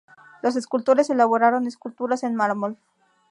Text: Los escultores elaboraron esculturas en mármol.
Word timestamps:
Los 0.41 0.55
escultores 0.55 1.11
elaboraron 1.11 1.67
esculturas 1.67 2.23
en 2.23 2.33
mármol. 2.33 2.75